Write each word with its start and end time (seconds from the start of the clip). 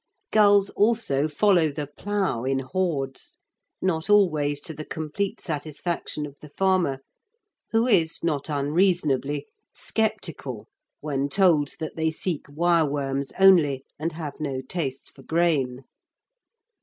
Gulls 0.31 0.71
also 0.71 1.27
follow 1.27 1.69
the 1.71 1.85
plough 1.85 2.43
in 2.43 2.57
hordes, 2.57 3.37
not 3.83 4.09
always 4.09 4.59
to 4.61 4.73
the 4.73 4.83
complete 4.83 5.39
satisfaction 5.39 6.25
of 6.25 6.39
the 6.39 6.49
farmer, 6.49 7.01
who 7.69 7.85
is, 7.85 8.23
not 8.23 8.49
unreasonably, 8.49 9.45
sceptical 9.75 10.67
when 11.01 11.29
told 11.29 11.73
that 11.79 11.97
they 11.97 12.09
seek 12.09 12.47
wireworms 12.47 13.31
only 13.37 13.85
and 13.99 14.13
have 14.13 14.39
no 14.39 14.59
taste 14.63 15.11
for 15.13 15.21
grain. 15.21 15.83